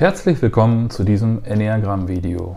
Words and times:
Herzlich 0.00 0.40
willkommen 0.40 0.88
zu 0.88 1.04
diesem 1.04 1.44
Enneagramm-Video. 1.44 2.56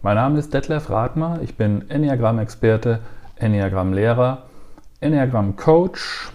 Mein 0.00 0.14
Name 0.14 0.38
ist 0.38 0.54
Detlef 0.54 0.88
Rathmer, 0.88 1.38
ich 1.42 1.54
bin 1.54 1.90
Enneagramm-Experte, 1.90 3.00
Enneagramm-Lehrer, 3.36 4.46
Enneagramm-Coach, 5.02 6.30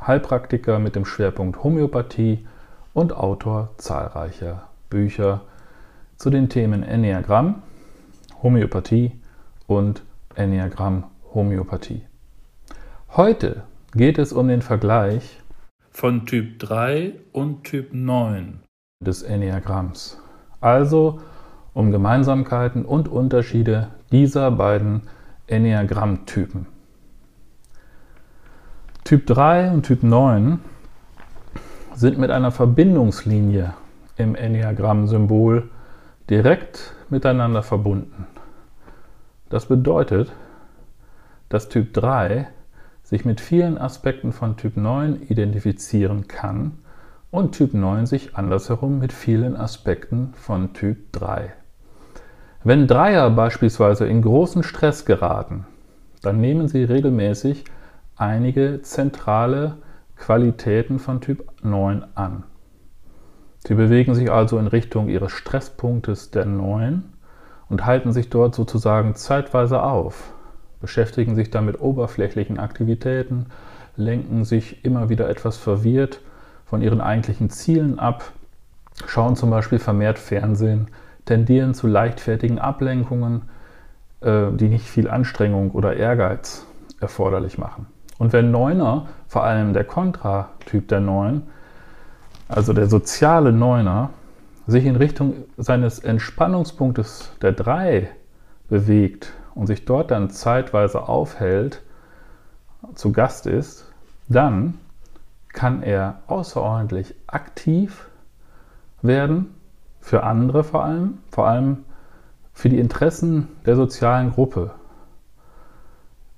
Heilpraktiker 0.00 0.78
mit 0.78 0.94
dem 0.94 1.04
Schwerpunkt 1.04 1.64
Homöopathie 1.64 2.46
und 2.92 3.12
Autor 3.12 3.74
zahlreicher 3.78 4.68
Bücher 4.90 5.40
zu 6.16 6.30
den 6.30 6.48
Themen 6.48 6.84
Enneagramm, 6.84 7.60
Homöopathie 8.44 9.20
und 9.66 10.04
Enneagramm-Homöopathie. 10.36 12.02
Heute 13.16 13.64
geht 13.92 14.18
es 14.18 14.32
um 14.32 14.46
den 14.46 14.62
Vergleich 14.62 15.40
von 15.90 16.26
Typ 16.26 16.60
3 16.60 17.14
und 17.32 17.64
Typ 17.64 17.92
9 17.92 18.60
des 19.02 19.22
Enneagramms. 19.22 20.18
Also 20.60 21.22
um 21.72 21.90
Gemeinsamkeiten 21.90 22.84
und 22.84 23.08
Unterschiede 23.08 23.88
dieser 24.12 24.50
beiden 24.50 25.04
Enneagrammtypen. 25.46 26.66
Typ 29.04 29.26
3 29.26 29.70
und 29.70 29.84
Typ 29.84 30.02
9 30.02 30.60
sind 31.94 32.18
mit 32.18 32.30
einer 32.30 32.50
Verbindungslinie 32.50 33.72
im 34.18 34.34
Enneagramm-Symbol 34.34 35.70
direkt 36.28 36.92
miteinander 37.08 37.62
verbunden. 37.62 38.26
Das 39.48 39.64
bedeutet, 39.64 40.30
dass 41.48 41.70
Typ 41.70 41.94
3 41.94 42.48
sich 43.02 43.24
mit 43.24 43.40
vielen 43.40 43.78
Aspekten 43.78 44.32
von 44.32 44.58
Typ 44.58 44.76
9 44.76 45.22
identifizieren 45.22 46.28
kann 46.28 46.72
und 47.30 47.52
Typ 47.52 47.74
9 47.74 48.06
sich 48.06 48.36
andersherum 48.36 48.98
mit 48.98 49.12
vielen 49.12 49.56
Aspekten 49.56 50.32
von 50.34 50.72
Typ 50.72 51.12
3. 51.12 51.52
Wenn 52.64 52.86
Dreier 52.86 53.30
beispielsweise 53.30 54.06
in 54.06 54.22
großen 54.22 54.62
Stress 54.62 55.04
geraten, 55.04 55.66
dann 56.22 56.40
nehmen 56.40 56.68
sie 56.68 56.84
regelmäßig 56.84 57.64
einige 58.16 58.82
zentrale 58.82 59.76
Qualitäten 60.16 60.98
von 60.98 61.20
Typ 61.20 61.46
9 61.62 62.04
an. 62.14 62.42
Sie 63.66 63.74
bewegen 63.74 64.14
sich 64.14 64.30
also 64.30 64.58
in 64.58 64.66
Richtung 64.66 65.08
ihres 65.08 65.32
Stresspunktes 65.32 66.30
der 66.30 66.46
9 66.46 67.04
und 67.68 67.86
halten 67.86 68.12
sich 68.12 68.28
dort 68.28 68.54
sozusagen 68.54 69.14
zeitweise 69.14 69.82
auf, 69.82 70.34
beschäftigen 70.80 71.36
sich 71.36 71.50
dann 71.50 71.66
mit 71.66 71.80
oberflächlichen 71.80 72.58
Aktivitäten, 72.58 73.46
lenken 73.96 74.44
sich 74.44 74.84
immer 74.84 75.08
wieder 75.08 75.28
etwas 75.28 75.56
verwirrt 75.56 76.20
von 76.70 76.82
ihren 76.82 77.00
eigentlichen 77.00 77.50
Zielen 77.50 77.98
ab, 77.98 78.22
schauen 79.06 79.34
zum 79.34 79.50
Beispiel 79.50 79.80
vermehrt 79.80 80.20
Fernsehen, 80.20 80.86
tendieren 81.24 81.74
zu 81.74 81.88
leichtfertigen 81.88 82.60
Ablenkungen, 82.60 83.42
äh, 84.20 84.52
die 84.52 84.68
nicht 84.68 84.86
viel 84.86 85.10
Anstrengung 85.10 85.72
oder 85.72 85.96
Ehrgeiz 85.96 86.64
erforderlich 87.00 87.58
machen. 87.58 87.86
Und 88.18 88.32
wenn 88.32 88.52
Neuner, 88.52 89.08
vor 89.26 89.42
allem 89.42 89.72
der 89.72 89.82
Kontratyp 89.82 90.86
der 90.86 91.00
Neun, 91.00 91.42
also 92.46 92.72
der 92.72 92.86
soziale 92.86 93.52
Neuner, 93.52 94.10
sich 94.68 94.84
in 94.86 94.94
Richtung 94.94 95.34
seines 95.56 95.98
Entspannungspunktes 95.98 97.32
der 97.42 97.50
Drei 97.50 98.10
bewegt 98.68 99.32
und 99.56 99.66
sich 99.66 99.86
dort 99.86 100.12
dann 100.12 100.30
zeitweise 100.30 101.08
aufhält, 101.08 101.82
zu 102.94 103.10
Gast 103.10 103.46
ist, 103.46 103.90
dann 104.28 104.74
kann 105.52 105.82
er 105.82 106.20
außerordentlich 106.26 107.14
aktiv 107.26 108.08
werden, 109.02 109.54
für 110.00 110.22
andere 110.22 110.64
vor 110.64 110.84
allem, 110.84 111.18
vor 111.30 111.46
allem 111.46 111.84
für 112.52 112.68
die 112.68 112.78
Interessen 112.78 113.48
der 113.66 113.76
sozialen 113.76 114.32
Gruppe. 114.32 114.72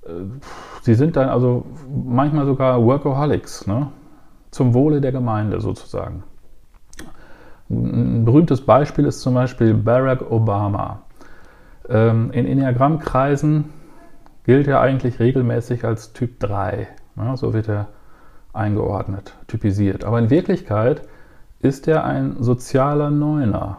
Äh, 0.04 0.10
sie 0.82 0.94
sind 0.94 1.16
dann 1.16 1.28
also 1.28 1.66
manchmal 1.88 2.46
sogar 2.46 2.82
Workaholics, 2.84 3.66
ne? 3.66 3.88
zum 4.50 4.74
Wohle 4.74 5.00
der 5.00 5.12
Gemeinde 5.12 5.60
sozusagen. 5.60 6.24
Ein 7.70 8.24
berühmtes 8.24 8.66
Beispiel 8.66 9.06
ist 9.06 9.22
zum 9.22 9.34
Beispiel 9.34 9.72
Barack 9.72 10.30
Obama. 10.30 11.02
Ähm, 11.88 12.30
in 12.32 12.46
Enneagrammkreisen 12.46 13.70
gilt 14.44 14.68
er 14.68 14.80
eigentlich 14.80 15.20
regelmäßig 15.20 15.84
als 15.84 16.12
Typ 16.12 16.38
3. 16.40 16.86
Ne? 17.14 17.36
So 17.36 17.54
wird 17.54 17.68
er 17.68 17.88
eingeordnet, 18.52 19.34
typisiert. 19.46 20.04
Aber 20.04 20.18
in 20.18 20.30
Wirklichkeit 20.30 21.02
ist 21.60 21.88
er 21.88 22.04
ein 22.04 22.36
sozialer 22.42 23.10
Neuner, 23.10 23.78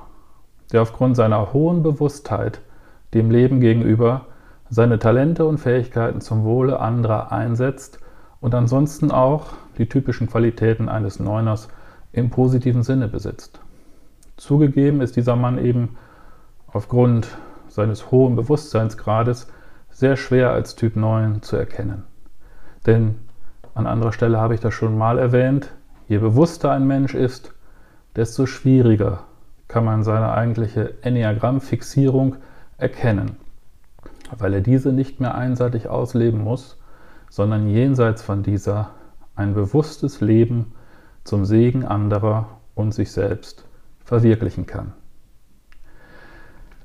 der 0.72 0.82
aufgrund 0.82 1.16
seiner 1.16 1.54
hohen 1.54 1.84
Bewusstheit 1.84 2.62
dem 3.14 3.30
Leben 3.30 3.60
gegenüber 3.60 4.26
seine 4.70 4.98
Talente 4.98 5.46
und 5.46 5.60
Fähigkeiten 5.60 6.22
zum 6.22 6.44
Wohle 6.44 6.80
anderer 6.80 7.32
einsetzt 7.32 8.00
und 8.40 8.56
ansonsten 8.56 9.12
auch 9.12 9.48
die 9.78 9.88
typischen 9.88 10.28
Qualitäten 10.28 10.90
eines 10.90 11.20
Neuners 11.20 11.68
im 12.12 12.30
positiven 12.30 12.84
Sinne 12.84 13.08
besitzt. 13.08 13.60
Zugegeben 14.38 15.02
ist 15.02 15.16
dieser 15.16 15.36
Mann 15.36 15.64
eben 15.64 15.98
aufgrund 16.68 17.28
seines 17.68 18.12
hohen 18.12 18.36
Bewusstseinsgrades 18.36 19.48
sehr 19.92 20.16
schwer 20.16 20.52
als 20.52 20.76
Typ 20.76 20.96
9 20.96 21.42
zu 21.44 21.56
erkennen. 21.56 22.04
Denn 22.86 23.16
an 23.76 23.88
anderer 23.88 24.14
Stelle 24.14 24.40
habe 24.40 24.54
ich 24.54 24.60
das 24.60 24.74
schon 24.74 24.98
mal 24.98 25.18
erwähnt. 25.18 25.72
Je 26.08 26.18
bewusster 26.18 26.72
ein 26.72 26.86
Mensch 26.86 27.16
ist, 27.16 27.54
desto 28.16 28.46
schwieriger 28.46 29.24
kann 29.68 29.86
man 29.86 30.04
seine 30.04 30.34
eigentliche 30.34 30.94
Enneagramm-Fixierung 31.02 32.36
erkennen, 32.78 33.38
weil 34.38 34.54
er 34.54 34.62
diese 34.62 34.94
nicht 34.94 35.20
mehr 35.20 35.36
einseitig 35.36 35.88
ausleben 35.88 36.44
muss, 36.44 36.78
sondern 37.30 37.68
jenseits 37.68 38.22
von 38.22 38.44
dieser 38.44 38.92
ein 39.36 39.56
bewusstes 39.56 40.22
Leben 40.22 40.74
zum 41.24 41.46
Segen 41.46 41.86
anderer 41.86 42.48
und 42.76 42.94
sich 42.94 43.12
selbst 43.12 43.66
verwirklichen 44.04 44.68
kann. 44.68 44.94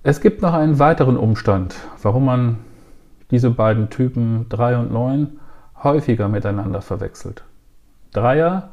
Es 0.02 0.20
gibt 0.20 0.40
noch 0.40 0.54
einen 0.54 0.78
weiteren 0.78 1.18
Umstand, 1.18 1.74
warum 2.00 2.24
man 2.24 2.58
diese 3.30 3.50
beiden 3.50 3.90
Typen 3.90 4.48
3 4.48 4.78
und 4.78 4.92
9 4.92 5.38
häufiger 5.82 6.28
miteinander 6.28 6.82
verwechselt. 6.82 7.44
Dreier 8.12 8.70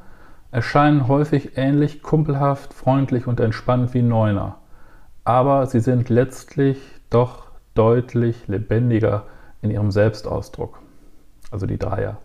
erscheinen 0.51 1.07
häufig 1.07 1.57
ähnlich 1.57 2.01
kumpelhaft, 2.01 2.73
freundlich 2.73 3.27
und 3.27 3.39
entspannt 3.39 3.93
wie 3.93 4.01
Neuner, 4.01 4.57
aber 5.23 5.65
sie 5.65 5.79
sind 5.79 6.09
letztlich 6.09 6.79
doch 7.09 7.47
deutlich 7.73 8.47
lebendiger 8.47 9.23
in 9.61 9.71
ihrem 9.71 9.91
Selbstausdruck, 9.91 10.79
also 11.51 11.65
die 11.65 11.77
Dreier. 11.77 12.17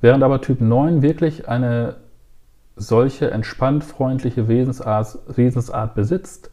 Während 0.00 0.22
aber 0.22 0.40
Typ 0.40 0.60
9 0.60 1.02
wirklich 1.02 1.48
eine 1.48 1.96
solche 2.76 3.30
entspannt 3.30 3.84
freundliche 3.84 4.48
Wesensart, 4.48 5.18
Wesensart 5.28 5.94
besitzt, 5.94 6.50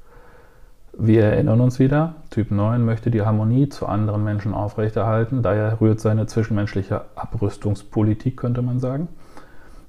wir 1.04 1.24
erinnern 1.24 1.62
uns 1.62 1.80
wieder, 1.80 2.14
Typ 2.30 2.52
9 2.52 2.86
möchte 2.86 3.10
die 3.10 3.24
Harmonie 3.24 3.70
zu 3.70 3.88
anderen 3.88 4.24
Menschen 4.24 4.54
aufrechterhalten, 4.54 5.42
daher 5.42 5.82
rührt 5.82 6.00
seine 6.00 6.28
zwischenmenschliche 6.28 7.02
Abrüstungspolitik, 7.16 8.38
könnte 8.38 8.62
man 8.62 8.80
sagen. 8.80 9.08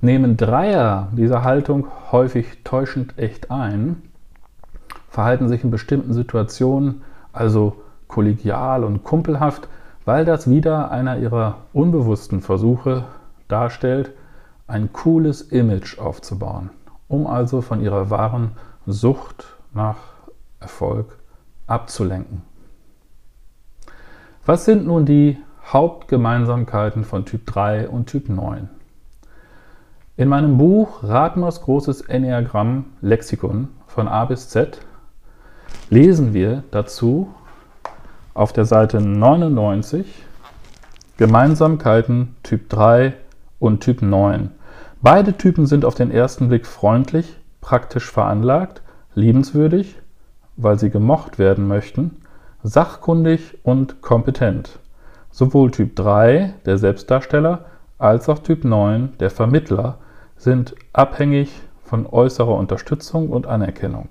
Nehmen 0.01 0.39
Dreier 0.39 1.09
diese 1.13 1.45
Haltung 1.45 1.87
häufig 2.13 2.65
täuschend 2.65 3.19
echt 3.19 3.51
ein, 3.51 4.01
verhalten 5.11 5.49
sich 5.49 5.63
in 5.63 5.71
bestimmten 5.71 6.15
Situationen 6.15 7.03
also 7.35 7.77
kollegial 8.09 8.83
und 8.83 9.05
kumpelhaft, 9.05 9.69
weil 10.07 10.25
das 10.25 10.49
wieder 10.49 10.91
einer 10.91 11.19
ihrer 11.19 11.59
unbewussten 11.75 12.41
Versuche 12.41 13.05
darstellt, 13.49 14.13
ein 14.67 14.95
cooles 14.95 15.43
Image 15.43 15.99
aufzubauen, 15.99 16.71
um 17.07 17.27
also 17.27 17.61
von 17.61 17.83
ihrer 17.83 18.09
wahren 18.09 18.53
Sucht 18.87 19.45
nach 19.75 20.12
Erfolg 20.63 21.19
abzulenken. 21.67 22.43
Was 24.45 24.65
sind 24.65 24.87
nun 24.87 25.07
die 25.07 25.39
Hauptgemeinsamkeiten 25.67 27.05
von 27.05 27.25
Typ 27.25 27.47
3 27.47 27.89
und 27.89 28.07
Typ 28.07 28.29
9? 28.29 28.69
In 30.17 30.29
meinem 30.29 30.59
Buch 30.59 31.03
Ratmers 31.03 31.63
großes 31.63 32.03
Enneagramm 32.03 32.87
Lexikon 33.01 33.69
von 33.87 34.09
A 34.09 34.25
bis 34.25 34.49
Z 34.49 34.81
lesen 35.91 36.35
wir 36.35 36.65
dazu 36.71 37.33
auf 38.35 38.53
der 38.53 38.65
Seite 38.65 39.01
99 39.01 40.25
Gemeinsamkeiten 41.17 42.35
Typ 42.43 42.69
3 42.69 43.15
und 43.59 43.81
Typ 43.81 44.03
9. 44.03 44.51
Beide 45.01 45.37
Typen 45.37 45.67
sind 45.67 45.85
auf 45.85 45.95
den 45.95 46.11
ersten 46.11 46.49
Blick 46.49 46.67
freundlich, 46.67 47.37
praktisch 47.61 48.11
veranlagt, 48.11 48.83
liebenswürdig 49.15 50.02
weil 50.63 50.79
sie 50.79 50.91
gemocht 50.91 51.39
werden 51.39 51.67
möchten, 51.67 52.23
sachkundig 52.63 53.59
und 53.63 54.03
kompetent. 54.03 54.79
Sowohl 55.31 55.71
Typ 55.71 55.97
3, 55.97 56.55
der 56.67 56.79
Selbstdarsteller, 56.79 57.65
als 57.99 58.29
auch 58.29 58.41
Typ 58.41 58.65
9, 58.65 59.15
der 59.19 59.31
Vermittler, 59.31 59.99
sind 60.37 60.75
abhängig 60.93 61.61
von 61.85 62.07
äußerer 62.07 62.55
Unterstützung 62.55 63.31
und 63.31 63.47
Anerkennung. 63.47 64.09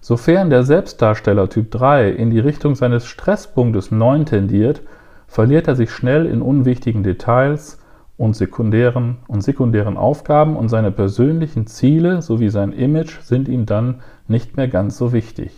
Sofern 0.00 0.48
der 0.48 0.64
Selbstdarsteller 0.64 1.48
Typ 1.48 1.70
3 1.70 2.10
in 2.10 2.30
die 2.30 2.40
Richtung 2.40 2.74
seines 2.74 3.06
Stresspunktes 3.06 3.90
9 3.90 4.26
tendiert, 4.26 4.82
verliert 5.26 5.68
er 5.68 5.76
sich 5.76 5.90
schnell 5.90 6.26
in 6.26 6.42
unwichtigen 6.42 7.02
Details 7.02 7.78
und 8.16 8.34
sekundären, 8.34 9.18
und 9.28 9.42
sekundären 9.42 9.96
Aufgaben 9.96 10.56
und 10.56 10.68
seine 10.68 10.90
persönlichen 10.90 11.66
Ziele 11.66 12.22
sowie 12.22 12.48
sein 12.48 12.72
Image 12.72 13.20
sind 13.20 13.48
ihm 13.48 13.66
dann 13.66 14.00
nicht 14.28 14.56
mehr 14.56 14.68
ganz 14.68 14.96
so 14.96 15.12
wichtig. 15.12 15.52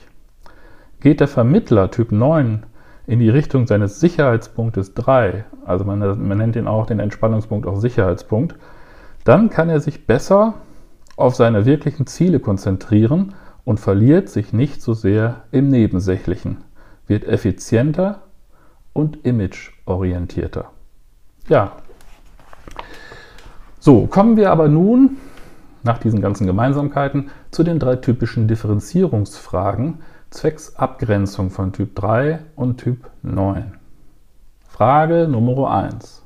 Geht 1.02 1.18
der 1.18 1.26
Vermittler 1.26 1.90
Typ 1.90 2.12
9 2.12 2.62
in 3.08 3.18
die 3.18 3.28
Richtung 3.28 3.66
seines 3.66 3.98
Sicherheitspunktes 3.98 4.94
3, 4.94 5.44
also 5.66 5.84
man, 5.84 5.98
man 5.98 6.38
nennt 6.38 6.54
ihn 6.54 6.68
auch 6.68 6.86
den 6.86 7.00
Entspannungspunkt 7.00 7.66
auch 7.66 7.80
Sicherheitspunkt, 7.80 8.54
dann 9.24 9.50
kann 9.50 9.68
er 9.68 9.80
sich 9.80 10.06
besser 10.06 10.54
auf 11.16 11.34
seine 11.34 11.66
wirklichen 11.66 12.06
Ziele 12.06 12.38
konzentrieren 12.38 13.34
und 13.64 13.80
verliert 13.80 14.28
sich 14.28 14.52
nicht 14.52 14.80
so 14.80 14.94
sehr 14.94 15.42
im 15.50 15.66
Nebensächlichen, 15.70 16.58
wird 17.08 17.24
effizienter 17.24 18.20
und 18.92 19.26
imageorientierter. 19.26 20.70
Ja. 21.48 21.72
So, 23.80 24.06
kommen 24.06 24.36
wir 24.36 24.52
aber 24.52 24.68
nun 24.68 25.16
nach 25.82 25.98
diesen 25.98 26.20
ganzen 26.20 26.46
Gemeinsamkeiten 26.46 27.30
zu 27.50 27.64
den 27.64 27.80
drei 27.80 27.96
typischen 27.96 28.46
Differenzierungsfragen 28.46 29.98
zwecks 30.32 30.76
Abgrenzung 30.76 31.50
von 31.50 31.72
Typ 31.72 31.94
3 31.94 32.40
und 32.56 32.78
Typ 32.78 33.10
9. 33.22 33.74
Frage 34.66 35.28
Nummer 35.28 35.70
1. 35.70 36.22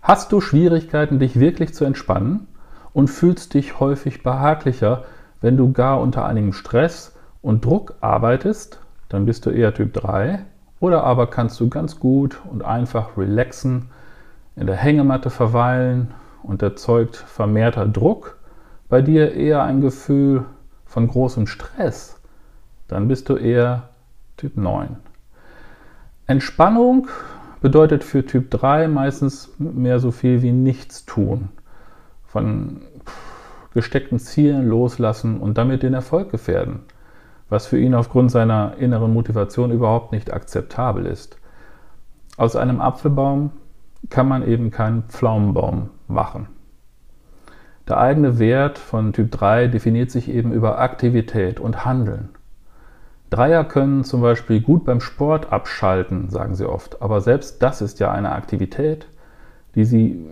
Hast 0.00 0.32
du 0.32 0.40
Schwierigkeiten, 0.40 1.18
dich 1.18 1.38
wirklich 1.38 1.74
zu 1.74 1.84
entspannen 1.84 2.48
und 2.94 3.08
fühlst 3.08 3.52
dich 3.52 3.78
häufig 3.78 4.22
behaglicher, 4.22 5.04
wenn 5.42 5.58
du 5.58 5.72
gar 5.72 6.00
unter 6.00 6.24
einigem 6.24 6.54
Stress 6.54 7.14
und 7.42 7.66
Druck 7.66 7.96
arbeitest? 8.00 8.80
Dann 9.10 9.26
bist 9.26 9.44
du 9.44 9.50
eher 9.50 9.74
Typ 9.74 9.92
3 9.92 10.46
oder 10.80 11.04
aber 11.04 11.26
kannst 11.26 11.60
du 11.60 11.68
ganz 11.68 12.00
gut 12.00 12.40
und 12.50 12.64
einfach 12.64 13.18
relaxen, 13.18 13.90
in 14.56 14.66
der 14.66 14.76
Hängematte 14.76 15.28
verweilen 15.28 16.14
und 16.42 16.62
erzeugt 16.62 17.16
vermehrter 17.16 17.86
Druck 17.86 18.38
bei 18.88 19.02
dir 19.02 19.34
eher 19.34 19.62
ein 19.62 19.82
Gefühl 19.82 20.46
von 20.86 21.08
großem 21.08 21.46
Stress, 21.46 22.21
dann 22.92 23.08
bist 23.08 23.28
du 23.28 23.36
eher 23.36 23.88
Typ 24.36 24.56
9. 24.56 24.96
Entspannung 26.26 27.08
bedeutet 27.60 28.04
für 28.04 28.24
Typ 28.24 28.50
3 28.50 28.88
meistens 28.88 29.50
mehr 29.58 29.98
so 29.98 30.10
viel 30.10 30.42
wie 30.42 30.52
nichts 30.52 31.04
tun. 31.04 31.48
Von 32.26 32.82
gesteckten 33.74 34.18
Zielen 34.18 34.68
loslassen 34.68 35.40
und 35.40 35.58
damit 35.58 35.82
den 35.82 35.94
Erfolg 35.94 36.30
gefährden 36.30 36.80
was 37.52 37.66
für 37.66 37.78
ihn 37.78 37.94
aufgrund 37.94 38.30
seiner 38.30 38.76
inneren 38.78 39.12
Motivation 39.12 39.72
überhaupt 39.72 40.10
nicht 40.10 40.32
akzeptabel 40.32 41.04
ist. 41.04 41.36
Aus 42.38 42.56
einem 42.56 42.80
Apfelbaum 42.80 43.50
kann 44.08 44.26
man 44.26 44.42
eben 44.48 44.70
keinen 44.70 45.02
Pflaumenbaum 45.02 45.90
machen. 46.08 46.48
Der 47.86 47.98
eigene 47.98 48.38
Wert 48.38 48.78
von 48.78 49.12
Typ 49.12 49.30
3 49.32 49.66
definiert 49.66 50.10
sich 50.10 50.30
eben 50.30 50.50
über 50.50 50.78
Aktivität 50.78 51.60
und 51.60 51.84
Handeln. 51.84 52.30
Dreier 53.32 53.64
können 53.64 54.04
zum 54.04 54.20
Beispiel 54.20 54.60
gut 54.60 54.84
beim 54.84 55.00
Sport 55.00 55.52
abschalten, 55.52 56.28
sagen 56.28 56.54
sie 56.54 56.68
oft, 56.68 57.00
aber 57.00 57.22
selbst 57.22 57.62
das 57.62 57.80
ist 57.80 57.98
ja 57.98 58.12
eine 58.12 58.32
Aktivität, 58.32 59.06
die 59.74 59.86
sie, 59.86 60.22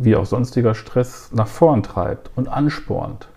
wie 0.00 0.16
auch 0.16 0.24
sonstiger 0.24 0.74
Stress, 0.74 1.30
nach 1.34 1.46
vorn 1.46 1.82
treibt 1.82 2.30
und 2.34 2.48
anspornt. 2.48 3.28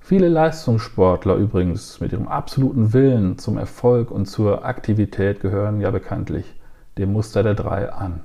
Viele 0.00 0.28
Leistungssportler 0.28 1.36
übrigens 1.36 2.00
mit 2.00 2.10
ihrem 2.10 2.26
absoluten 2.26 2.92
Willen 2.92 3.38
zum 3.38 3.56
Erfolg 3.56 4.10
und 4.10 4.26
zur 4.26 4.64
Aktivität 4.64 5.40
gehören 5.40 5.80
ja 5.80 5.92
bekanntlich 5.92 6.58
dem 6.96 7.12
Muster 7.12 7.44
der 7.44 7.54
drei 7.54 7.92
an. 7.92 8.22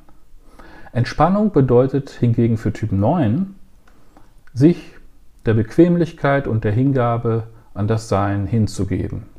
Entspannung 0.92 1.52
bedeutet 1.52 2.10
hingegen 2.10 2.58
für 2.58 2.74
Typ 2.74 2.92
9, 2.94 3.54
sich 4.56 4.96
der 5.46 5.54
Bequemlichkeit 5.54 6.48
und 6.48 6.64
der 6.64 6.72
Hingabe 6.72 7.44
an 7.76 7.88
das 7.88 8.10
Sein 8.10 8.48
hinzugeben. 8.48 9.33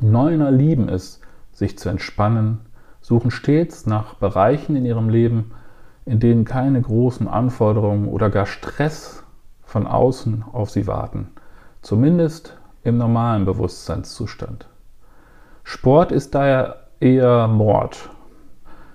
Neuner 0.00 0.50
lieben 0.50 0.88
es, 0.88 1.20
sich 1.52 1.78
zu 1.78 1.88
entspannen, 1.88 2.60
suchen 3.00 3.30
stets 3.30 3.86
nach 3.86 4.14
Bereichen 4.14 4.76
in 4.76 4.84
ihrem 4.84 5.08
Leben, 5.08 5.52
in 6.04 6.20
denen 6.20 6.44
keine 6.44 6.80
großen 6.80 7.28
Anforderungen 7.28 8.08
oder 8.08 8.30
gar 8.30 8.46
Stress 8.46 9.24
von 9.62 9.86
außen 9.86 10.44
auf 10.52 10.70
sie 10.70 10.86
warten 10.86 11.28
zumindest 11.84 12.56
im 12.82 12.96
normalen 12.96 13.44
Bewusstseinszustand. 13.44 14.66
Sport 15.62 16.12
ist 16.12 16.34
daher 16.34 16.88
eher 16.98 17.46
Mord. 17.46 18.10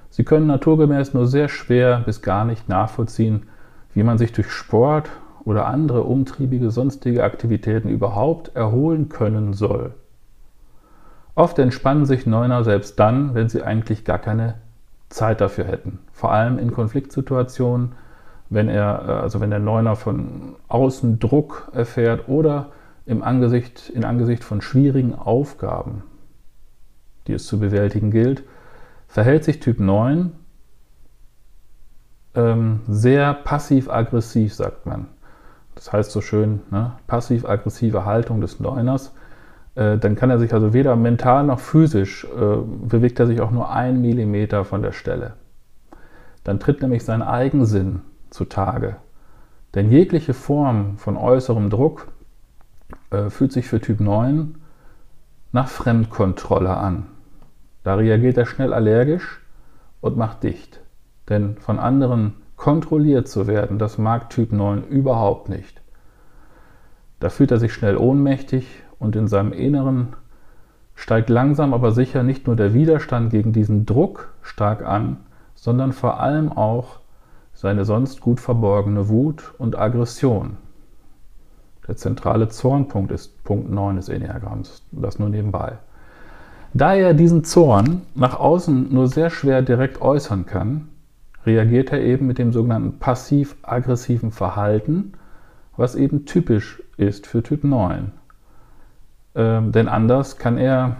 Sie 0.09 0.23
können 0.23 0.47
naturgemäß 0.47 1.13
nur 1.13 1.27
sehr 1.27 1.49
schwer 1.49 1.99
bis 1.99 2.21
gar 2.21 2.45
nicht 2.45 2.67
nachvollziehen, 2.67 3.47
wie 3.93 4.03
man 4.03 4.17
sich 4.17 4.33
durch 4.33 4.49
Sport 4.49 5.09
oder 5.45 5.67
andere 5.67 6.03
umtriebige 6.03 6.71
sonstige 6.71 7.23
Aktivitäten 7.23 7.89
überhaupt 7.89 8.55
erholen 8.55 9.07
können 9.07 9.53
soll. 9.53 9.93
Oft 11.39 11.57
entspannen 11.57 12.05
sich 12.05 12.25
Neuner 12.25 12.65
selbst 12.65 12.99
dann, 12.99 13.33
wenn 13.33 13.47
sie 13.47 13.63
eigentlich 13.63 14.03
gar 14.03 14.19
keine 14.19 14.55
Zeit 15.07 15.39
dafür 15.39 15.63
hätten. 15.63 15.99
Vor 16.11 16.33
allem 16.33 16.59
in 16.59 16.73
Konfliktsituationen, 16.73 17.93
wenn 18.49 18.67
er, 18.67 19.05
äh, 19.07 19.11
also 19.13 19.39
wenn 19.39 19.49
der 19.49 19.59
Neuner 19.59 19.95
von 19.95 20.57
außen 20.67 21.17
Druck 21.19 21.71
erfährt 21.73 22.27
oder 22.27 22.71
im 23.05 23.23
Angesicht, 23.23 23.89
in 23.89 24.03
Angesicht 24.03 24.43
von 24.43 24.59
schwierigen 24.59 25.15
Aufgaben, 25.15 26.03
die 27.27 27.33
es 27.35 27.47
zu 27.47 27.57
bewältigen 27.57 28.11
gilt, 28.11 28.43
verhält 29.07 29.45
sich 29.45 29.61
Typ 29.61 29.79
9 29.79 30.33
ähm, 32.35 32.81
sehr 32.85 33.33
passiv-aggressiv, 33.33 34.53
sagt 34.53 34.85
man. 34.85 35.07
Das 35.75 35.93
heißt 35.93 36.11
so 36.11 36.19
schön, 36.19 36.59
ne? 36.69 36.97
passiv-aggressive 37.07 38.03
Haltung 38.03 38.41
des 38.41 38.59
Neuners. 38.59 39.13
Äh, 39.79 39.97
dann 39.97 40.15
kann 40.15 40.29
er 40.29 40.39
sich 40.39 40.53
also 40.53 40.73
weder 40.73 40.97
mental 40.97 41.45
noch 41.45 41.61
physisch, 41.61 42.25
äh, 42.25 42.57
bewegt 42.85 43.17
er 43.19 43.27
sich 43.27 43.39
auch 43.39 43.51
nur 43.51 43.71
ein 43.71 44.01
Millimeter 44.01 44.65
von 44.65 44.81
der 44.81 44.91
Stelle. 44.91 45.35
Dann 46.43 46.59
tritt 46.59 46.81
nämlich 46.81 47.05
sein 47.05 47.21
Eigensinn 47.21 48.01
zutage. 48.29 48.97
Denn 49.75 49.89
jegliche 49.89 50.33
Form 50.33 50.97
von 50.97 51.15
äußerem 51.15 51.69
Druck 51.69 52.09
äh, 53.11 53.29
fühlt 53.29 53.53
sich 53.53 53.67
für 53.67 53.79
Typ 53.79 54.01
9 54.01 54.55
nach 55.53 55.69
Fremdkontrolle 55.69 56.75
an. 56.75 57.05
Da 57.83 57.95
reagiert 57.95 58.37
er 58.37 58.45
schnell 58.45 58.73
allergisch 58.73 59.39
und 60.01 60.17
macht 60.17 60.43
dicht. 60.43 60.81
Denn 61.29 61.55
von 61.57 61.79
anderen 61.79 62.33
kontrolliert 62.57 63.29
zu 63.29 63.47
werden, 63.47 63.79
das 63.79 63.97
mag 63.97 64.29
Typ 64.29 64.51
9 64.51 64.83
überhaupt 64.83 65.47
nicht. 65.47 65.81
Da 67.21 67.29
fühlt 67.29 67.51
er 67.51 67.59
sich 67.59 67.73
schnell 67.73 67.95
ohnmächtig 67.95 68.83
und 68.99 69.15
in 69.15 69.27
seinem 69.27 69.53
Inneren 69.53 70.13
steigt 70.95 71.29
langsam 71.29 71.73
aber 71.73 71.91
sicher 71.91 72.23
nicht 72.23 72.45
nur 72.45 72.55
der 72.55 72.73
Widerstand 72.73 73.31
gegen 73.31 73.53
diesen 73.53 73.85
Druck 73.85 74.33
stark 74.41 74.85
an, 74.85 75.17
sondern 75.55 75.93
vor 75.93 76.19
allem 76.19 76.51
auch 76.51 76.99
seine 77.53 77.85
sonst 77.85 78.21
gut 78.21 78.39
verborgene 78.39 79.09
Wut 79.09 79.53
und 79.57 79.77
Aggression. 79.77 80.57
Der 81.87 81.95
zentrale 81.95 82.49
Zornpunkt 82.49 83.11
ist 83.11 83.43
Punkt 83.43 83.71
9 83.71 83.95
des 83.95 84.09
Enneagramms, 84.09 84.83
das 84.91 85.19
nur 85.19 85.29
nebenbei. 85.29 85.77
Da 86.73 86.93
er 86.93 87.13
diesen 87.13 87.43
Zorn 87.43 88.03
nach 88.13 88.39
außen 88.39 88.93
nur 88.93 89.07
sehr 89.07 89.29
schwer 89.29 89.61
direkt 89.61 90.01
äußern 90.01 90.45
kann, 90.45 90.89
reagiert 91.45 91.91
er 91.91 92.01
eben 92.01 92.27
mit 92.27 92.37
dem 92.37 92.53
sogenannten 92.53 92.99
passiv-aggressiven 92.99 94.31
Verhalten, 94.31 95.13
was 95.75 95.95
eben 95.95 96.25
typisch 96.25 96.83
ist 96.97 97.25
für 97.25 97.41
Typ 97.41 97.63
9. 97.63 98.11
Ähm, 99.35 99.71
denn 99.71 99.87
anders 99.87 100.37
kann 100.37 100.57
er 100.57 100.97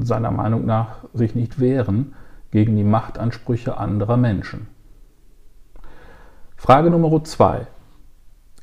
seiner 0.00 0.30
Meinung 0.30 0.66
nach 0.66 1.04
sich 1.12 1.34
nicht 1.34 1.60
wehren 1.60 2.14
gegen 2.50 2.76
die 2.76 2.84
Machtansprüche 2.84 3.76
anderer 3.76 4.16
Menschen. 4.16 4.68
Frage 6.56 6.90
Nummer 6.90 7.22
2. 7.22 7.66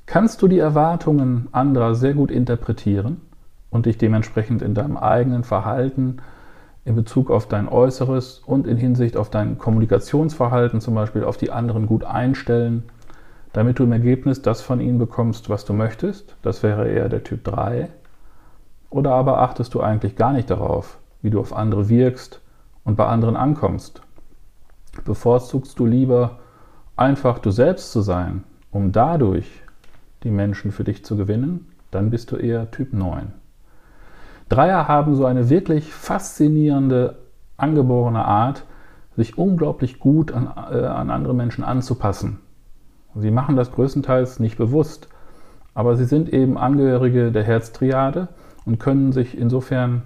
Kannst 0.06 0.42
du 0.42 0.48
die 0.48 0.60
Erwartungen 0.60 1.48
anderer 1.52 1.96
sehr 1.96 2.14
gut 2.14 2.32
interpretieren 2.32 3.22
und 3.70 3.86
dich 3.86 3.98
dementsprechend 3.98 4.62
in 4.62 4.74
deinem 4.74 4.98
eigenen 4.98 5.44
Verhalten 5.44 6.18
in 6.86 6.96
Bezug 6.96 7.32
auf 7.32 7.48
dein 7.48 7.68
Äußeres 7.68 8.40
und 8.46 8.68
in 8.68 8.78
Hinsicht 8.78 9.18
auf 9.18 9.32
dein 9.32 9.58
Kommunikationsverhalten 9.58 10.82
zum 10.82 10.94
Beispiel 10.94 11.24
auf 11.24 11.38
die 11.38 11.52
anderen 11.52 11.88
gut 11.88 12.04
einstellen, 12.04 12.84
damit 13.54 13.80
du 13.80 13.84
im 13.84 13.92
Ergebnis 13.92 14.42
das 14.42 14.62
von 14.62 14.80
ihnen 14.80 15.00
bekommst, 15.00 15.50
was 15.50 15.66
du 15.66 15.74
möchtest? 15.74 16.36
Das 16.44 16.62
wäre 16.62 16.88
eher 16.88 17.10
der 17.10 17.24
Typ 17.24 17.44
3. 17.44 17.90
Oder 18.96 19.12
aber 19.12 19.42
achtest 19.42 19.74
du 19.74 19.82
eigentlich 19.82 20.16
gar 20.16 20.32
nicht 20.32 20.50
darauf, 20.50 21.00
wie 21.22 21.30
du 21.30 21.42
auf 21.42 21.54
andere 21.54 21.90
wirkst 21.90 22.40
und 22.86 22.96
bei 22.96 23.06
anderen 23.06 23.36
ankommst? 23.36 24.02
Bevorzugst 25.04 25.78
du 25.78 25.86
lieber 25.86 26.40
einfach 26.96 27.40
du 27.40 27.52
selbst 27.52 27.92
zu 27.92 28.00
sein, 28.00 28.46
um 28.72 28.94
dadurch 28.94 29.52
die 30.24 30.32
Menschen 30.32 30.72
für 30.72 30.86
dich 30.86 31.04
zu 31.04 31.18
gewinnen, 31.18 31.74
dann 31.92 32.10
bist 32.10 32.32
du 32.32 32.38
eher 32.38 32.72
Typ 32.72 32.94
9. 32.94 33.34
Dreier 34.48 34.88
haben 34.88 35.14
so 35.16 35.26
eine 35.26 35.50
wirklich 35.50 35.92
faszinierende, 35.92 37.18
angeborene 37.58 38.24
Art, 38.24 38.64
sich 39.18 39.38
unglaublich 39.38 40.00
gut 40.00 40.32
an, 40.32 40.50
äh, 40.72 40.86
an 40.86 41.10
andere 41.10 41.34
Menschen 41.34 41.66
anzupassen. 41.66 42.40
Sie 43.14 43.32
machen 43.32 43.58
das 43.58 43.74
größtenteils 43.74 44.40
nicht 44.40 44.58
bewusst, 44.58 45.10
aber 45.74 45.98
sie 45.98 46.06
sind 46.06 46.32
eben 46.32 46.58
Angehörige 46.58 47.34
der 47.34 47.44
Herztriade 47.44 48.30
und 48.66 48.80
können 48.80 49.12
sich 49.12 49.38
insofern 49.38 50.04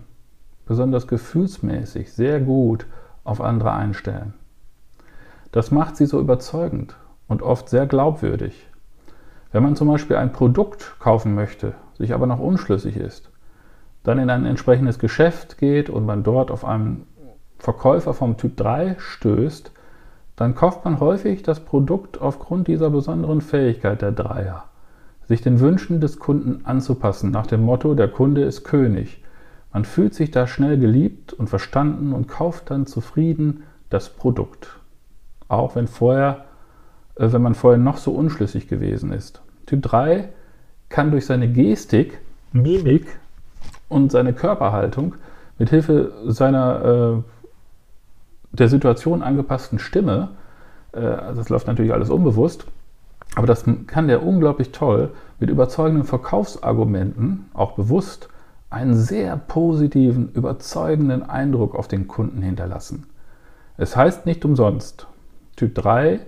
besonders 0.65 1.07
gefühlsmäßig 1.07 2.13
sehr 2.13 2.39
gut 2.39 2.85
auf 3.23 3.41
andere 3.41 3.71
einstellen. 3.73 4.33
Das 5.51 5.71
macht 5.71 5.97
sie 5.97 6.05
so 6.05 6.19
überzeugend 6.19 6.95
und 7.27 7.41
oft 7.41 7.69
sehr 7.69 7.87
glaubwürdig. 7.87 8.67
Wenn 9.51 9.63
man 9.63 9.75
zum 9.75 9.87
Beispiel 9.87 10.17
ein 10.17 10.31
Produkt 10.31 10.95
kaufen 10.99 11.33
möchte, 11.33 11.73
sich 11.97 12.13
aber 12.13 12.27
noch 12.27 12.39
unschlüssig 12.39 12.97
ist, 12.97 13.31
dann 14.03 14.19
in 14.19 14.29
ein 14.29 14.45
entsprechendes 14.45 14.99
Geschäft 14.99 15.57
geht 15.57 15.89
und 15.89 16.05
man 16.05 16.23
dort 16.23 16.51
auf 16.51 16.63
einen 16.65 17.07
Verkäufer 17.57 18.13
vom 18.13 18.37
Typ 18.37 18.55
3 18.57 18.95
stößt, 18.99 19.71
dann 20.35 20.55
kauft 20.55 20.85
man 20.85 20.99
häufig 20.99 21.43
das 21.43 21.59
Produkt 21.59 22.21
aufgrund 22.21 22.67
dieser 22.67 22.89
besonderen 22.89 23.41
Fähigkeit 23.41 24.01
der 24.01 24.13
Dreier, 24.13 24.65
sich 25.29 25.41
den 25.41 25.59
Wünschen 25.59 26.01
des 26.01 26.17
Kunden 26.17 26.65
anzupassen, 26.65 27.29
nach 27.29 27.45
dem 27.45 27.61
Motto, 27.61 27.93
der 27.93 28.07
Kunde 28.07 28.41
ist 28.41 28.63
König. 28.63 29.23
Man 29.71 29.85
fühlt 29.85 30.15
sich 30.15 30.31
da 30.31 30.47
schnell 30.47 30.79
geliebt 30.79 31.33
und 31.33 31.47
verstanden 31.47 32.13
und 32.13 32.27
kauft 32.27 32.71
dann 32.71 32.87
zufrieden 32.87 33.61
das 33.91 34.09
Produkt. 34.09 34.79
Auch 35.47 35.75
wenn 35.75 35.87
vorher, 35.87 36.45
äh, 37.15 37.31
wenn 37.31 37.43
man 37.43 37.53
vorher 37.53 37.77
noch 37.77 37.97
so 37.97 38.11
unschlüssig 38.11 38.67
gewesen 38.67 39.13
ist. 39.13 39.43
Typ 39.67 39.83
3 39.83 40.29
kann 40.89 41.11
durch 41.11 41.27
seine 41.27 41.47
Gestik, 41.47 42.19
Mimik 42.51 43.05
und 43.87 44.11
seine 44.11 44.33
Körperhaltung 44.33 45.13
mit 45.59 45.69
Hilfe 45.69 46.11
seiner 46.25 47.21
äh, 47.21 47.23
der 48.51 48.67
Situation 48.67 49.21
angepassten 49.21 49.77
Stimme, 49.77 50.29
äh, 50.91 51.01
also 51.01 51.41
das 51.41 51.49
läuft 51.49 51.67
natürlich 51.67 51.93
alles 51.93 52.09
unbewusst, 52.09 52.65
aber 53.35 53.47
das 53.47 53.63
kann 53.87 54.07
der 54.07 54.23
unglaublich 54.23 54.71
toll 54.71 55.11
mit 55.39 55.49
überzeugenden 55.49 56.03
Verkaufsargumenten, 56.03 57.49
auch 57.53 57.73
bewusst, 57.73 58.29
einen 58.69 58.95
sehr 58.95 59.35
positiven, 59.35 60.31
überzeugenden 60.33 61.23
Eindruck 61.23 61.75
auf 61.75 61.87
den 61.87 62.07
Kunden 62.07 62.41
hinterlassen. 62.41 63.07
Es 63.77 63.95
heißt 63.95 64.25
nicht 64.25 64.45
umsonst, 64.45 65.07
Typ 65.55 65.75
3 65.75 66.19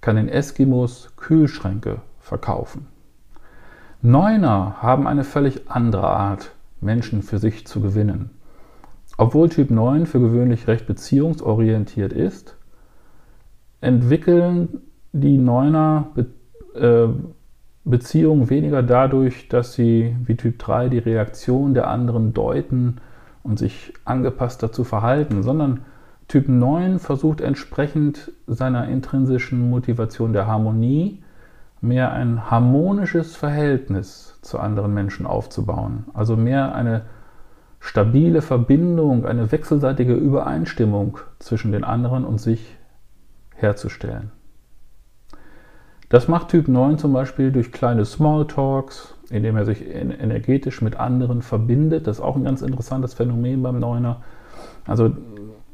kann 0.00 0.16
den 0.16 0.28
Eskimos 0.28 1.10
Kühlschränke 1.16 2.00
verkaufen. 2.20 2.86
Neuner 4.00 4.76
haben 4.80 5.06
eine 5.06 5.24
völlig 5.24 5.70
andere 5.70 6.08
Art, 6.08 6.52
Menschen 6.80 7.22
für 7.22 7.38
sich 7.38 7.66
zu 7.66 7.80
gewinnen. 7.80 8.30
Obwohl 9.16 9.48
Typ 9.48 9.70
9 9.70 10.06
für 10.06 10.20
gewöhnlich 10.20 10.66
recht 10.66 10.86
beziehungsorientiert 10.86 12.12
ist, 12.12 12.56
entwickeln 13.80 14.82
die 15.14 15.38
Neuner 15.38 16.08
Be 16.14 16.26
äh, 16.78 17.08
Beziehungen 17.86 18.48
weniger 18.48 18.82
dadurch, 18.82 19.48
dass 19.48 19.74
sie 19.74 20.16
wie 20.24 20.36
Typ 20.36 20.58
3 20.58 20.88
die 20.88 20.98
Reaktion 20.98 21.74
der 21.74 21.88
anderen 21.88 22.32
deuten 22.32 22.96
und 23.42 23.58
sich 23.58 23.92
angepasst 24.06 24.62
dazu 24.62 24.84
verhalten, 24.84 25.42
sondern 25.42 25.80
Typ 26.26 26.48
9 26.48 26.98
versucht 26.98 27.42
entsprechend 27.42 28.32
seiner 28.46 28.88
intrinsischen 28.88 29.68
Motivation 29.68 30.32
der 30.32 30.46
Harmonie 30.46 31.22
mehr 31.82 32.12
ein 32.12 32.50
harmonisches 32.50 33.36
Verhältnis 33.36 34.38
zu 34.40 34.58
anderen 34.58 34.94
Menschen 34.94 35.26
aufzubauen, 35.26 36.06
also 36.14 36.36
mehr 36.36 36.74
eine 36.74 37.02
stabile 37.80 38.40
Verbindung, 38.40 39.26
eine 39.26 39.52
wechselseitige 39.52 40.14
Übereinstimmung 40.14 41.18
zwischen 41.38 41.70
den 41.70 41.84
anderen 41.84 42.24
und 42.24 42.40
sich 42.40 42.78
herzustellen. 43.54 44.32
Das 46.14 46.28
macht 46.28 46.50
Typ 46.50 46.68
9 46.68 46.96
zum 46.98 47.12
Beispiel 47.12 47.50
durch 47.50 47.72
kleine 47.72 48.04
Smalltalks, 48.04 49.16
indem 49.30 49.56
er 49.56 49.64
sich 49.64 49.84
energetisch 49.84 50.80
mit 50.80 50.94
anderen 50.94 51.42
verbindet. 51.42 52.06
Das 52.06 52.18
ist 52.18 52.22
auch 52.22 52.36
ein 52.36 52.44
ganz 52.44 52.62
interessantes 52.62 53.14
Phänomen 53.14 53.64
beim 53.64 53.80
Neuner. 53.80 54.22
Also 54.86 55.10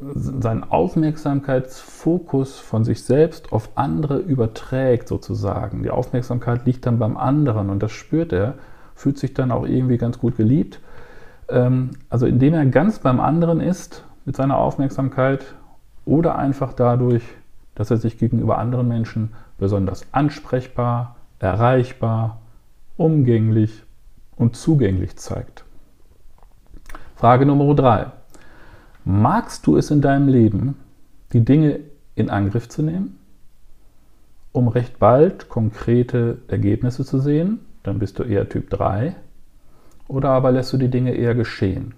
seinen 0.01 0.65
Aufmerksamkeitsfokus 0.65 2.59
von 2.59 2.85
sich 2.85 3.05
selbst 3.05 3.53
auf 3.53 3.69
andere 3.75 4.17
überträgt 4.17 5.09
sozusagen. 5.09 5.83
Die 5.83 5.91
Aufmerksamkeit 5.91 6.65
liegt 6.65 6.87
dann 6.87 6.99
beim 6.99 7.19
anderen 7.19 7.69
und 7.69 7.83
das 7.83 7.93
spürt 7.93 8.33
er, 8.33 8.55
fühlt 8.95 9.19
sich 9.19 9.35
dann 9.35 9.51
auch 9.51 9.67
irgendwie 9.67 9.99
ganz 9.99 10.19
gut 10.19 10.39
geliebt 10.39 10.81
ähm, 11.51 11.91
also 12.09 12.25
indem 12.27 12.55
er 12.55 12.65
ganz 12.67 13.01
beim 13.01 13.21
anderen 13.21 13.61
ist 13.61 14.05
mit 14.25 14.37
seiner 14.37 14.57
Aufmerksamkeit 14.57 15.45
oder 16.07 16.37
einfach 16.37 16.73
dadurch, 16.73 17.23
dass 17.75 17.91
er 17.91 17.99
sich 17.99 18.19
gegenüber 18.19 18.59
anderen 18.59 18.89
Menschen 18.89 19.33
besonders 19.61 20.07
ansprechbar, 20.11 21.17
erreichbar, 21.39 22.41
umgänglich 22.97 23.85
und 24.35 24.57
zugänglich 24.57 25.17
zeigt. 25.17 25.65
Frage 27.15 27.47
Nummer 27.47 27.75
drei. 27.75 28.07
Magst 29.05 29.67
du 29.67 29.77
es 29.77 29.91
in 29.91 30.01
deinem 30.01 30.29
Leben, 30.29 30.77
die 31.33 31.45
Dinge 31.45 31.81
in 32.15 32.31
Angriff 32.31 32.69
zu 32.69 32.83
nehmen, 32.83 33.19
um 34.53 34.69
recht 34.69 34.99
bald 34.99 35.49
konkrete 35.49 36.39
Ergebnisse 36.49 37.05
zu 37.05 37.19
sehen? 37.19 37.61
Dann 37.83 37.99
bist 37.99 38.19
du 38.19 38.25
eher 38.25 38.49
Typ 38.49 38.71
3. 38.71 39.15
Oder 40.09 40.31
aber 40.31 40.53
lässt 40.53 40.73
du 40.73 40.77
die 40.77 40.91
Dinge 40.91 41.13
eher 41.13 41.35
geschehen? 41.35 41.95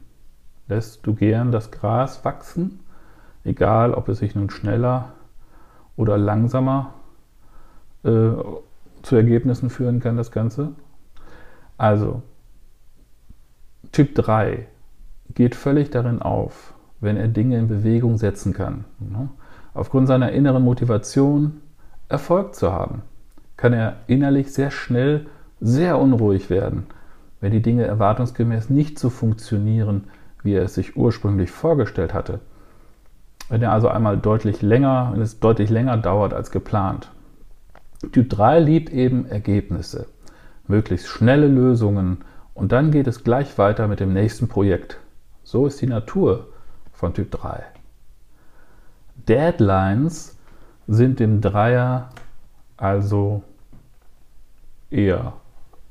Lässt 0.68 1.06
du 1.06 1.14
gern 1.14 1.50
das 1.50 1.70
Gras 1.70 2.24
wachsen, 2.24 2.80
egal 3.44 3.94
ob 3.94 4.08
es 4.08 4.18
sich 4.18 4.34
nun 4.34 4.50
schneller 4.50 5.12
oder 5.96 6.18
langsamer 6.18 6.94
äh, 8.04 8.30
zu 9.02 9.16
Ergebnissen 9.16 9.70
führen 9.70 10.00
kann, 10.00 10.16
das 10.16 10.30
Ganze? 10.30 10.72
Also, 11.76 12.22
Typ 13.90 14.14
3 14.14 14.66
geht 15.34 15.54
völlig 15.54 15.90
darin 15.90 16.22
auf, 16.22 16.74
wenn 17.00 17.16
er 17.16 17.28
Dinge 17.28 17.58
in 17.58 17.68
Bewegung 17.68 18.18
setzen 18.18 18.52
kann. 18.52 18.84
Aufgrund 19.74 20.06
seiner 20.06 20.32
inneren 20.32 20.62
Motivation 20.62 21.60
Erfolg 22.08 22.54
zu 22.54 22.72
haben, 22.72 23.02
kann 23.56 23.72
er 23.72 23.96
innerlich 24.06 24.52
sehr 24.52 24.70
schnell 24.70 25.26
sehr 25.60 25.98
unruhig 25.98 26.50
werden 26.50 26.86
wenn 27.42 27.52
die 27.52 27.60
Dinge 27.60 27.84
erwartungsgemäß 27.84 28.70
nicht 28.70 28.98
so 28.98 29.10
funktionieren, 29.10 30.04
wie 30.44 30.54
er 30.54 30.62
es 30.62 30.74
sich 30.74 30.96
ursprünglich 30.96 31.50
vorgestellt 31.50 32.14
hatte. 32.14 32.38
Wenn 33.48 33.62
er 33.62 33.72
also 33.72 33.88
einmal 33.88 34.16
deutlich 34.16 34.62
länger, 34.62 35.10
wenn 35.12 35.20
es 35.20 35.40
deutlich 35.40 35.68
länger 35.68 35.98
dauert 35.98 36.32
als 36.32 36.52
geplant. 36.52 37.10
Typ 38.10 38.30
3 38.30 38.60
liebt 38.60 38.90
eben 38.90 39.26
Ergebnisse, 39.26 40.06
möglichst 40.66 41.06
schnelle 41.06 41.46
Lösungen 41.46 42.18
und 42.54 42.72
dann 42.72 42.90
geht 42.90 43.06
es 43.06 43.22
gleich 43.22 43.56
weiter 43.58 43.86
mit 43.86 44.00
dem 44.00 44.12
nächsten 44.12 44.48
Projekt. 44.48 44.98
So 45.44 45.66
ist 45.66 45.80
die 45.80 45.86
Natur 45.86 46.48
von 46.92 47.14
Typ 47.14 47.30
3. 47.30 47.62
Deadlines 49.28 50.36
sind 50.88 51.20
dem 51.20 51.40
Dreier 51.40 52.10
also 52.76 53.42
eher, 54.90 55.34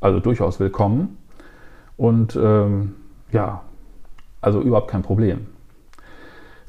also 0.01 0.19
durchaus 0.19 0.59
willkommen. 0.59 1.17
Und 1.95 2.35
ähm, 2.35 2.95
ja, 3.31 3.61
also 4.41 4.61
überhaupt 4.61 4.89
kein 4.89 5.01
Problem. 5.01 5.47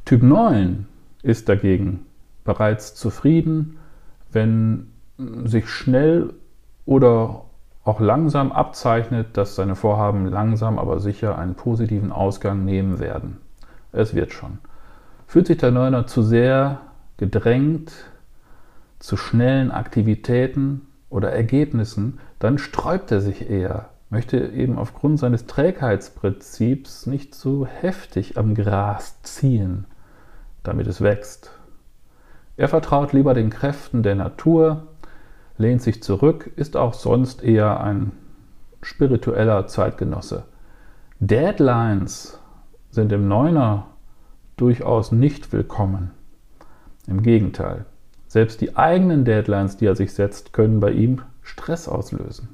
Typ 0.05 0.23
9 0.23 0.87
ist 1.23 1.49
dagegen 1.49 2.07
bereits 2.45 2.95
zufrieden, 2.95 3.79
wenn 4.31 4.92
sich 5.19 5.69
schnell 5.69 6.35
oder 6.85 7.45
auch 7.85 8.01
langsam 8.01 8.53
abzeichnet, 8.53 9.37
dass 9.37 9.55
seine 9.55 9.75
Vorhaben 9.75 10.27
langsam 10.27 10.79
aber 10.79 11.01
sicher 11.01 11.39
einen 11.39 11.55
positiven 11.55 12.13
Ausgang 12.13 12.65
nehmen 12.65 12.99
werden. 13.01 13.39
Es 13.93 14.15
wird 14.15 14.33
schon. 14.33 14.59
Fühlt 15.27 15.47
sich 15.47 15.59
der 15.59 15.71
Neuner 15.71 16.07
zu 16.07 16.23
sehr 16.23 16.81
gedrängt 17.17 17.93
zu 18.99 19.17
schnellen 19.17 19.71
Aktivitäten 19.71 20.83
oder 21.11 21.33
Ergebnissen, 21.33 22.21
dann 22.39 22.59
sträubt 22.59 23.11
er 23.11 23.21
sich 23.21 23.51
eher 23.51 23.89
möchte 24.13 24.37
eben 24.37 24.79
aufgrund 24.79 25.19
seines 25.19 25.47
Trägheitsprinzips 25.47 27.07
nicht 27.07 27.35
so 27.35 27.67
heftig 27.67 28.37
am 28.37 28.55
Gras 28.55 29.23
ziehen, 29.23 29.87
damit 30.63 30.87
es 30.87 31.01
wächst. 31.01 31.51
Er 32.59 32.69
vertraut 32.69 33.15
lieber 33.15 33.33
den 33.33 33.49
Kräften 33.49 34.03
der 34.03 34.15
Natur, 34.15 34.89
lehnt 35.59 35.83
sich 35.83 36.03
zurück, 36.03 36.51
ist 36.57 36.77
auch 36.77 36.95
sonst 36.95 37.43
eher 37.43 37.81
ein 37.81 38.13
spiritueller 38.83 39.67
Zeitgenosse. 39.67 40.45
Deadlines 41.21 42.41
sind 42.91 43.13
im 43.13 43.29
Neuner 43.29 43.87
durchaus 44.57 45.13
nicht 45.13 45.53
willkommen. 45.53 46.11
Im 47.07 47.23
Gegenteil, 47.23 47.85
selbst 48.27 48.61
die 48.61 48.77
eigenen 48.77 49.25
Deadlines, 49.25 49.77
die 49.77 49.87
er 49.87 49.97
sich 49.97 50.15
setzt, 50.15 50.53
können 50.53 50.81
bei 50.81 50.91
ihm 50.93 51.23
Stress 51.43 51.89
auslösen. 51.89 52.49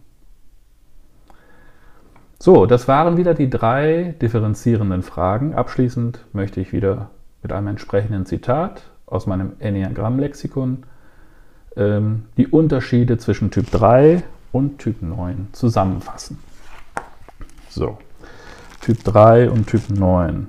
So, 2.40 2.66
das 2.66 2.86
waren 2.86 3.16
wieder 3.16 3.34
die 3.34 3.50
drei 3.50 4.14
differenzierenden 4.22 5.02
Fragen. 5.02 5.54
Abschließend 5.54 6.24
möchte 6.32 6.60
ich 6.60 6.72
wieder 6.72 7.10
mit 7.42 7.52
einem 7.52 7.68
entsprechenden 7.68 8.26
Zitat 8.26 8.82
aus 9.06 9.26
meinem 9.26 9.54
Enneagramm-Lexikon 9.58 10.84
ähm, 11.76 12.24
die 12.36 12.46
Unterschiede 12.46 13.18
zwischen 13.18 13.50
Typ 13.50 13.70
3 13.70 14.22
und 14.52 14.78
Typ 14.78 15.02
9 15.02 15.48
zusammenfassen. 15.52 16.38
So, 17.68 17.98
Typ 18.80 19.04
3 19.04 19.50
und 19.50 19.66
Typ 19.66 19.90
9. 19.90 20.46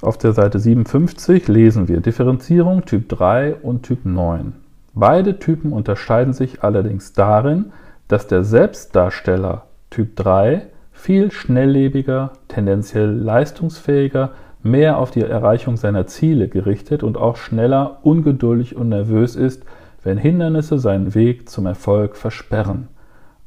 Auf 0.00 0.18
der 0.18 0.32
Seite 0.32 0.58
57 0.58 1.46
lesen 1.48 1.88
wir 1.88 2.00
Differenzierung 2.00 2.84
Typ 2.84 3.08
3 3.08 3.54
und 3.54 3.84
Typ 3.84 4.04
9. 4.04 4.52
Beide 4.94 5.38
Typen 5.38 5.72
unterscheiden 5.72 6.32
sich 6.32 6.62
allerdings 6.62 7.12
darin, 7.12 7.72
dass 8.08 8.26
der 8.26 8.44
Selbstdarsteller 8.44 9.66
Typ 9.90 10.16
3 10.16 10.66
viel 10.92 11.30
schnelllebiger, 11.32 12.32
tendenziell 12.48 13.10
leistungsfähiger, 13.10 14.30
mehr 14.62 14.98
auf 14.98 15.10
die 15.10 15.22
Erreichung 15.22 15.76
seiner 15.76 16.06
Ziele 16.06 16.48
gerichtet 16.48 17.02
und 17.02 17.16
auch 17.16 17.36
schneller, 17.36 17.98
ungeduldig 18.02 18.76
und 18.76 18.90
nervös 18.90 19.34
ist, 19.34 19.64
wenn 20.04 20.18
Hindernisse 20.18 20.78
seinen 20.78 21.14
Weg 21.14 21.48
zum 21.48 21.66
Erfolg 21.66 22.16
versperren, 22.16 22.88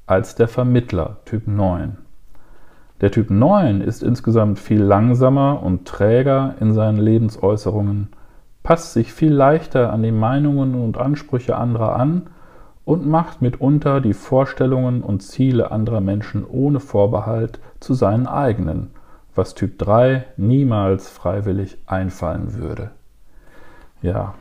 als 0.05 0.35
der 0.35 0.47
Vermittler 0.47 1.17
Typ 1.25 1.47
9. 1.47 1.97
Der 3.01 3.11
Typ 3.11 3.29
9 3.29 3.81
ist 3.81 4.03
insgesamt 4.03 4.57
viel 4.57 4.81
langsamer 4.81 5.61
und 5.61 5.85
träger 5.85 6.55
in 6.61 6.73
seinen 6.73 6.97
Lebensäußerungen, 6.97 8.09
passt 8.63 8.93
sich 8.93 9.11
viel 9.11 9.33
leichter 9.33 9.91
an 9.91 10.01
die 10.01 10.11
Meinungen 10.11 10.75
und 10.75 10.97
Ansprüche 10.97 11.57
anderer 11.57 11.95
an 11.97 12.27
und 12.85 13.05
macht 13.05 13.41
mitunter 13.41 13.99
die 13.99 14.13
Vorstellungen 14.13 15.03
und 15.03 15.21
Ziele 15.21 15.71
anderer 15.71 16.01
Menschen 16.01 16.45
ohne 16.45 16.79
Vorbehalt 16.79 17.59
zu 17.79 17.93
seinen 17.93 18.27
eigenen, 18.27 18.91
was 19.35 19.55
Typ 19.55 19.77
3 19.77 20.25
niemals 20.37 21.09
freiwillig 21.09 21.77
einfallen 21.87 22.53
würde. 22.53 22.91
Ja. 24.01 24.35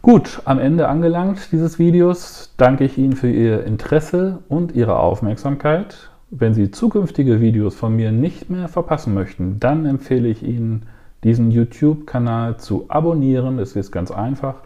Gut, 0.00 0.42
am 0.44 0.60
Ende 0.60 0.88
angelangt 0.88 1.50
dieses 1.50 1.80
Videos 1.80 2.54
danke 2.56 2.84
ich 2.84 2.98
Ihnen 2.98 3.14
für 3.14 3.30
Ihr 3.30 3.64
Interesse 3.64 4.38
und 4.48 4.72
Ihre 4.72 4.96
Aufmerksamkeit. 4.96 6.10
Wenn 6.30 6.54
Sie 6.54 6.70
zukünftige 6.70 7.40
Videos 7.40 7.74
von 7.74 7.96
mir 7.96 8.12
nicht 8.12 8.48
mehr 8.48 8.68
verpassen 8.68 9.12
möchten, 9.12 9.58
dann 9.58 9.86
empfehle 9.86 10.28
ich 10.28 10.44
Ihnen, 10.44 10.86
diesen 11.24 11.50
YouTube-Kanal 11.50 12.58
zu 12.58 12.84
abonnieren. 12.86 13.58
Es 13.58 13.74
ist 13.74 13.90
ganz 13.90 14.12
einfach. 14.12 14.62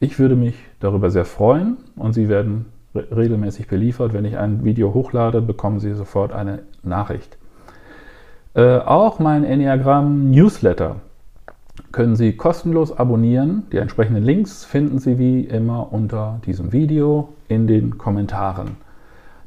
Ich 0.00 0.18
würde 0.18 0.36
mich 0.36 0.54
darüber 0.80 1.10
sehr 1.10 1.26
freuen 1.26 1.76
und 1.96 2.14
Sie 2.14 2.30
werden 2.30 2.64
re 2.94 3.06
regelmäßig 3.14 3.68
beliefert. 3.68 4.14
Wenn 4.14 4.24
ich 4.24 4.38
ein 4.38 4.64
Video 4.64 4.94
hochlade, 4.94 5.42
bekommen 5.42 5.80
Sie 5.80 5.92
sofort 5.92 6.32
eine 6.32 6.60
Nachricht. 6.82 7.36
Äh, 8.54 8.78
auch 8.78 9.18
mein 9.18 9.44
Enneagramm 9.44 10.30
Newsletter 10.30 10.96
können 11.92 12.16
Sie 12.16 12.32
kostenlos 12.36 12.92
abonnieren. 12.96 13.64
Die 13.72 13.78
entsprechenden 13.78 14.22
Links 14.22 14.64
finden 14.64 14.98
Sie 14.98 15.18
wie 15.18 15.42
immer 15.42 15.92
unter 15.92 16.40
diesem 16.46 16.72
Video 16.72 17.30
in 17.48 17.66
den 17.66 17.98
Kommentaren. 17.98 18.76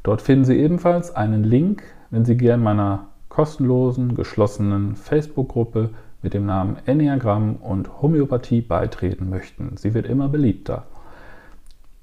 Dort 0.02 0.22
finden 0.22 0.44
Sie 0.44 0.56
ebenfalls 0.56 1.14
einen 1.14 1.44
Link, 1.44 1.82
wenn 2.10 2.24
Sie 2.24 2.36
gern 2.36 2.62
meiner 2.62 3.08
kostenlosen, 3.28 4.14
geschlossenen 4.14 4.96
Facebook-Gruppe 4.96 5.90
mit 6.22 6.34
dem 6.34 6.46
Namen 6.46 6.76
Enneagramm 6.86 7.56
und 7.56 8.00
Homöopathie 8.00 8.60
beitreten 8.60 9.28
möchten. 9.28 9.76
Sie 9.76 9.94
wird 9.94 10.06
immer 10.06 10.28
beliebter. 10.28 10.86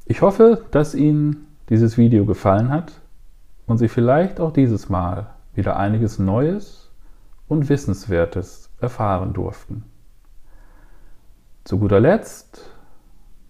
Ich 0.06 0.22
hoffe, 0.22 0.64
dass 0.72 0.96
Ihnen 0.96 1.48
dieses 1.70 1.98
Video 1.98 2.26
gefallen 2.26 2.70
hat 2.70 2.92
und 3.66 3.78
Sie 3.78 3.88
vielleicht 3.88 4.40
auch 4.40 4.52
dieses 4.52 4.90
Mal 4.90 5.28
wieder 5.56 5.78
einiges 5.78 6.20
Neues 6.20 6.92
und 7.48 7.70
Wissenswertes 7.70 8.70
erfahren 8.80 9.34
durften. 9.34 9.84
Zu 11.64 11.80
guter 11.80 12.02
Letzt 12.02 12.70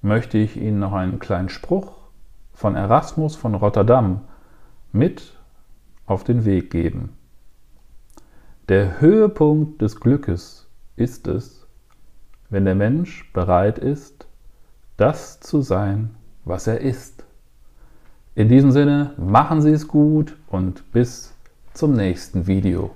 möchte 0.03 0.37
ich 0.37 0.55
Ihnen 0.55 0.77
noch 0.77 0.93
einen 0.93 1.17
kleinen 1.17 1.49
Spruch 1.49 1.93
von 2.53 2.75
Erasmus 2.75 3.35
von 3.35 3.55
Rotterdam 3.55 4.21
mit 4.91 5.33
auf 6.05 6.23
den 6.23 6.45
Weg 6.45 6.69
geben. 6.69 7.17
Der 8.69 9.01
Höhepunkt 9.01 9.81
des 9.81 9.99
Glückes 9.99 10.69
ist 10.95 11.27
es, 11.27 11.65
wenn 12.51 12.65
der 12.65 12.75
Mensch 12.75 13.31
bereit 13.33 13.79
ist, 13.79 14.27
das 14.95 15.39
zu 15.39 15.63
sein, 15.63 16.13
was 16.45 16.67
er 16.67 16.81
ist. 16.81 17.25
In 18.35 18.47
diesem 18.47 18.69
Sinne, 18.69 19.15
machen 19.17 19.59
Sie 19.63 19.71
es 19.71 19.87
gut 19.87 20.37
und 20.49 20.91
bis 20.91 21.33
zum 21.73 21.93
nächsten 21.93 22.45
Video. 22.45 22.91